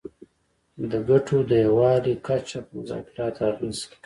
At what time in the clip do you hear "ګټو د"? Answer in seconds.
1.09-1.51